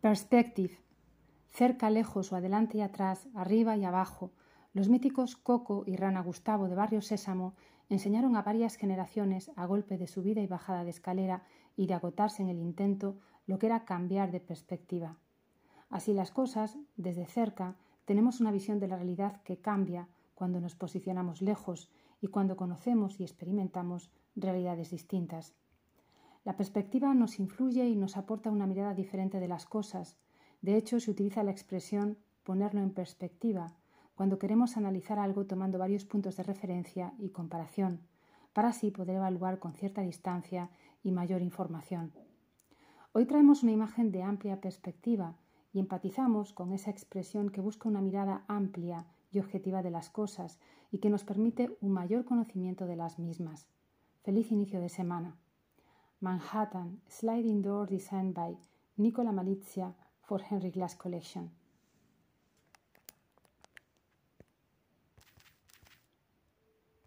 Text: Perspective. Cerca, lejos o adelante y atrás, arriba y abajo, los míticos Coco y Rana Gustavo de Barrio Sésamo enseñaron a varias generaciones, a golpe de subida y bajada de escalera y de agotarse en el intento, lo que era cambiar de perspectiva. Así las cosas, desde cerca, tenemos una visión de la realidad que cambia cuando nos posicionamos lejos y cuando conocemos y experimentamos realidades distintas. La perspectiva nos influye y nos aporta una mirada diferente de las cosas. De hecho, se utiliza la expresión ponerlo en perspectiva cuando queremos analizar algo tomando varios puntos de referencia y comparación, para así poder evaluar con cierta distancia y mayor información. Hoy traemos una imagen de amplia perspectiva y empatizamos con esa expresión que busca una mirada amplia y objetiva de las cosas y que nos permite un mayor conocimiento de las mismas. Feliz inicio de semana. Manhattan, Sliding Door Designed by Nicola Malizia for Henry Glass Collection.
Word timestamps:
Perspective. 0.00 0.78
Cerca, 1.50 1.90
lejos 1.90 2.32
o 2.32 2.36
adelante 2.36 2.78
y 2.78 2.80
atrás, 2.80 3.28
arriba 3.34 3.76
y 3.76 3.84
abajo, 3.84 4.32
los 4.72 4.88
míticos 4.88 5.36
Coco 5.36 5.84
y 5.86 5.96
Rana 5.96 6.22
Gustavo 6.22 6.70
de 6.70 6.74
Barrio 6.74 7.02
Sésamo 7.02 7.52
enseñaron 7.90 8.34
a 8.34 8.40
varias 8.40 8.76
generaciones, 8.76 9.50
a 9.56 9.66
golpe 9.66 9.98
de 9.98 10.06
subida 10.06 10.40
y 10.40 10.46
bajada 10.46 10.84
de 10.84 10.90
escalera 10.90 11.42
y 11.76 11.86
de 11.86 11.92
agotarse 11.92 12.40
en 12.40 12.48
el 12.48 12.60
intento, 12.60 13.18
lo 13.46 13.58
que 13.58 13.66
era 13.66 13.84
cambiar 13.84 14.30
de 14.30 14.40
perspectiva. 14.40 15.18
Así 15.90 16.14
las 16.14 16.30
cosas, 16.30 16.78
desde 16.96 17.26
cerca, 17.26 17.76
tenemos 18.06 18.40
una 18.40 18.52
visión 18.52 18.80
de 18.80 18.88
la 18.88 18.96
realidad 18.96 19.42
que 19.42 19.60
cambia 19.60 20.08
cuando 20.34 20.62
nos 20.62 20.76
posicionamos 20.76 21.42
lejos 21.42 21.90
y 22.22 22.28
cuando 22.28 22.56
conocemos 22.56 23.20
y 23.20 23.24
experimentamos 23.24 24.10
realidades 24.34 24.92
distintas. 24.92 25.52
La 26.44 26.56
perspectiva 26.56 27.12
nos 27.14 27.38
influye 27.38 27.86
y 27.86 27.96
nos 27.96 28.16
aporta 28.16 28.50
una 28.50 28.66
mirada 28.66 28.94
diferente 28.94 29.40
de 29.40 29.48
las 29.48 29.66
cosas. 29.66 30.16
De 30.62 30.76
hecho, 30.76 30.98
se 30.98 31.10
utiliza 31.10 31.42
la 31.42 31.50
expresión 31.50 32.16
ponerlo 32.44 32.80
en 32.80 32.92
perspectiva 32.92 33.74
cuando 34.14 34.38
queremos 34.38 34.76
analizar 34.76 35.18
algo 35.18 35.46
tomando 35.46 35.78
varios 35.78 36.04
puntos 36.04 36.36
de 36.36 36.42
referencia 36.42 37.14
y 37.18 37.30
comparación, 37.30 38.00
para 38.52 38.68
así 38.68 38.90
poder 38.90 39.16
evaluar 39.16 39.58
con 39.58 39.72
cierta 39.72 40.02
distancia 40.02 40.70
y 41.02 41.12
mayor 41.12 41.42
información. 41.42 42.12
Hoy 43.12 43.26
traemos 43.26 43.62
una 43.62 43.72
imagen 43.72 44.12
de 44.12 44.22
amplia 44.22 44.60
perspectiva 44.60 45.36
y 45.72 45.78
empatizamos 45.78 46.52
con 46.52 46.72
esa 46.72 46.90
expresión 46.90 47.50
que 47.50 47.60
busca 47.60 47.88
una 47.88 48.00
mirada 48.00 48.44
amplia 48.48 49.06
y 49.30 49.38
objetiva 49.38 49.82
de 49.82 49.90
las 49.90 50.10
cosas 50.10 50.58
y 50.90 50.98
que 50.98 51.10
nos 51.10 51.24
permite 51.24 51.76
un 51.80 51.92
mayor 51.92 52.24
conocimiento 52.24 52.86
de 52.86 52.96
las 52.96 53.18
mismas. 53.18 53.68
Feliz 54.22 54.50
inicio 54.52 54.80
de 54.80 54.88
semana. 54.88 55.36
Manhattan, 56.22 57.00
Sliding 57.08 57.62
Door 57.62 57.86
Designed 57.86 58.34
by 58.34 58.54
Nicola 58.98 59.30
Malizia 59.32 59.94
for 60.28 60.38
Henry 60.38 60.70
Glass 60.70 60.94
Collection. 60.94 61.50